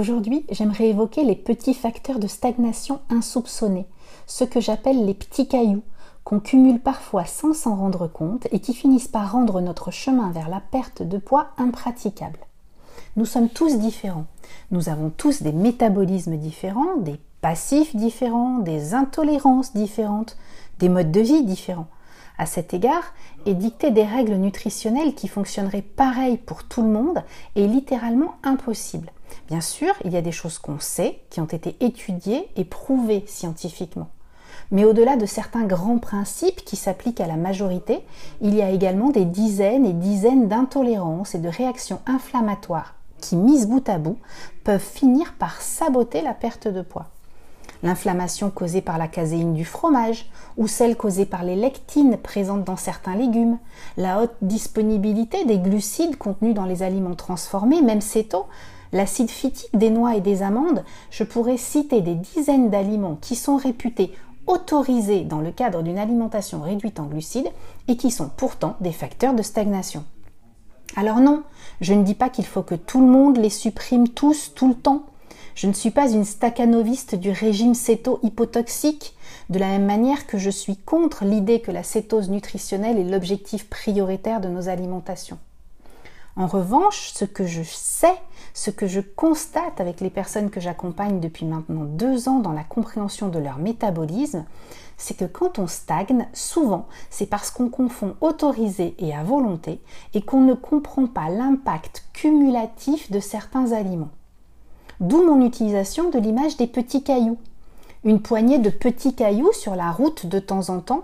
[0.02, 3.86] Aujourd'hui, j'aimerais évoquer les petits facteurs de stagnation insoupçonnés,
[4.26, 5.84] ce que j'appelle les petits cailloux,
[6.24, 10.50] qu'on cumule parfois sans s'en rendre compte et qui finissent par rendre notre chemin vers
[10.50, 12.40] la perte de poids impraticable.
[13.16, 14.26] Nous sommes tous différents.
[14.72, 20.36] Nous avons tous des métabolismes différents, des passifs différents, des intolérances différentes,
[20.80, 21.90] des modes de vie différents.
[22.40, 23.14] À cet égard,
[23.46, 27.24] édicter des règles nutritionnelles qui fonctionneraient pareil pour tout le monde
[27.56, 29.12] est littéralement impossible.
[29.48, 33.24] Bien sûr, il y a des choses qu'on sait, qui ont été étudiées et prouvées
[33.28, 34.10] scientifiquement.
[34.72, 38.00] Mais au-delà de certains grands principes qui s'appliquent à la majorité,
[38.40, 43.68] il y a également des dizaines et dizaines d'intolérances et de réactions inflammatoires qui, mises
[43.68, 44.18] bout à bout,
[44.64, 47.08] peuvent finir par saboter la perte de poids.
[47.84, 52.78] L'inflammation causée par la caséine du fromage ou celle causée par les lectines présentes dans
[52.78, 53.58] certains légumes,
[53.98, 58.46] la haute disponibilité des glucides contenus dans les aliments transformés, même céto,
[58.92, 63.58] l'acide phytique des noix et des amandes, je pourrais citer des dizaines d'aliments qui sont
[63.58, 64.12] réputés
[64.48, 67.52] autorisés dans le cadre d'une alimentation réduite en glucides
[67.88, 70.04] et qui sont pourtant des facteurs de stagnation.
[70.96, 71.44] Alors non,
[71.80, 74.76] je ne dis pas qu'il faut que tout le monde les supprime tous tout le
[74.76, 75.04] temps.
[75.56, 79.16] Je ne suis pas une staccanoviste du régime céto-hypotoxique,
[79.50, 83.70] de la même manière que je suis contre l'idée que la cétose nutritionnelle est l'objectif
[83.70, 85.38] prioritaire de nos alimentations.
[86.38, 88.16] En revanche, ce que je sais,
[88.54, 92.64] ce que je constate avec les personnes que j'accompagne depuis maintenant deux ans dans la
[92.64, 94.46] compréhension de leur métabolisme,
[94.98, 99.82] c'est que quand on stagne, souvent, c'est parce qu'on confond autorisé et à volonté
[100.14, 104.12] et qu'on ne comprend pas l'impact cumulatif de certains aliments.
[105.00, 107.40] D'où mon utilisation de l'image des petits cailloux.
[108.04, 111.04] Une poignée de petits cailloux sur la route de temps en temps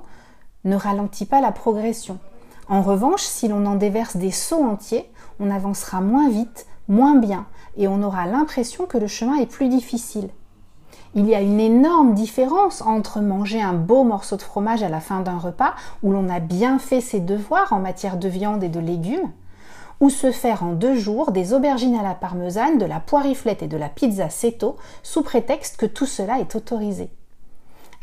[0.64, 2.20] ne ralentit pas la progression.
[2.70, 7.46] En revanche, si l'on en déverse des seaux entiers, on avancera moins vite, moins bien,
[7.78, 10.30] et on aura l'impression que le chemin est plus difficile.
[11.16, 15.00] Il y a une énorme différence entre manger un beau morceau de fromage à la
[15.00, 15.74] fin d'un repas
[16.04, 19.32] où l'on a bien fait ses devoirs en matière de viande et de légumes,
[20.00, 23.68] ou se faire en deux jours des aubergines à la parmesane, de la poiriflette et
[23.68, 27.10] de la pizza seto sous prétexte que tout cela est autorisé.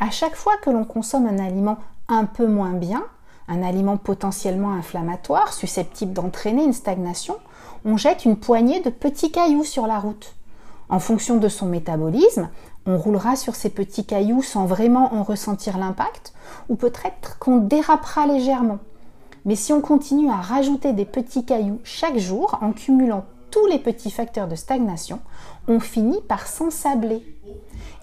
[0.01, 3.05] À chaque fois que l'on consomme un aliment un peu moins bien,
[3.49, 7.37] un aliment potentiellement inflammatoire susceptible d'entraîner une stagnation,
[7.84, 10.34] on jette une poignée de petits cailloux sur la route.
[10.88, 12.49] En fonction de son métabolisme,
[12.87, 16.34] on roulera sur ces petits cailloux sans vraiment en ressentir l'impact,
[16.69, 18.78] ou peut-être qu'on dérapera légèrement.
[19.44, 23.25] Mais si on continue à rajouter des petits cailloux chaque jour en cumulant
[23.55, 25.21] tous les petits facteurs de stagnation,
[25.69, 27.23] on finit par s'ensabler.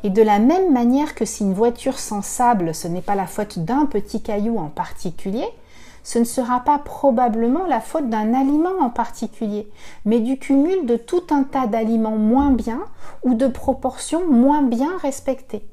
[0.06, 3.60] Et de la même manière que si une voiture s'ensable, ce n'est pas la faute
[3.60, 5.46] d'un petit caillou en particulier,
[6.04, 9.70] ce ne sera pas probablement la faute d'un aliment en particulier,
[10.06, 12.80] mais du cumul de tout un tas d'aliments moins bien
[13.26, 15.68] ou de proportions moins bien respectées.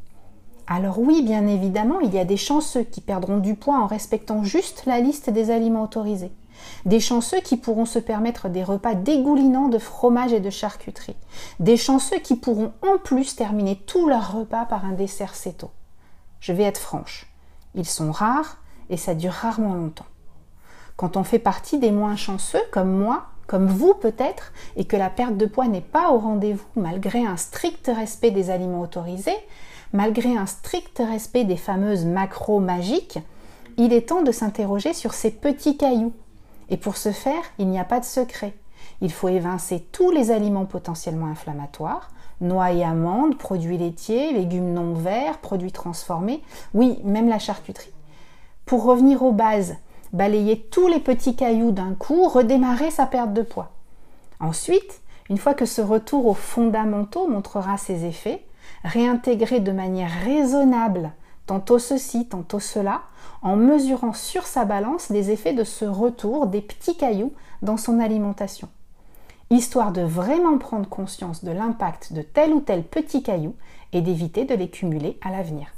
[0.66, 4.42] Alors oui, bien évidemment, il y a des chanceux qui perdront du poids en respectant
[4.42, 6.32] juste la liste des aliments autorisés.
[6.84, 11.16] Des chanceux qui pourront se permettre des repas dégoulinants de fromage et de charcuterie.
[11.60, 15.70] Des chanceux qui pourront en plus terminer tout leur repas par un dessert céto.
[16.40, 17.26] Je vais être franche,
[17.74, 18.58] ils sont rares
[18.90, 20.06] et ça dure rarement longtemps.
[20.96, 25.10] Quand on fait partie des moins chanceux, comme moi, comme vous peut-être, et que la
[25.10, 29.36] perte de poids n'est pas au rendez-vous malgré un strict respect des aliments autorisés,
[29.92, 33.18] malgré un strict respect des fameuses macros magiques,
[33.76, 36.12] il est temps de s'interroger sur ces petits cailloux
[36.70, 38.54] et pour ce faire, il n'y a pas de secret.
[39.00, 42.10] Il faut évincer tous les aliments potentiellement inflammatoires,
[42.40, 46.42] noix et amandes, produits laitiers, légumes non verts, produits transformés,
[46.74, 47.92] oui, même la charcuterie.
[48.66, 49.76] Pour revenir aux bases,
[50.12, 53.70] balayer tous les petits cailloux d'un coup, redémarrer sa perte de poids.
[54.40, 55.00] Ensuite,
[55.30, 58.44] une fois que ce retour aux fondamentaux montrera ses effets,
[58.84, 61.12] réintégrer de manière raisonnable
[61.48, 63.00] tantôt ceci, tantôt cela,
[63.42, 67.98] en mesurant sur sa balance les effets de ce retour des petits cailloux dans son
[68.00, 68.68] alimentation,
[69.50, 73.54] histoire de vraiment prendre conscience de l'impact de tel ou tel petit caillou
[73.94, 75.68] et d'éviter de les cumuler à l'avenir.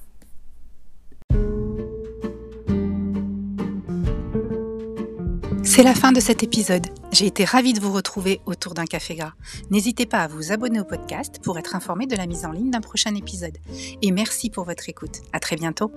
[5.81, 6.89] C'est la fin de cet épisode.
[7.11, 9.33] J'ai été ravie de vous retrouver autour d'un café gras.
[9.71, 12.71] N'hésitez pas à vous abonner au podcast pour être informé de la mise en ligne
[12.71, 13.57] d'un prochain épisode.
[14.03, 15.23] Et merci pour votre écoute.
[15.33, 15.91] À très bientôt.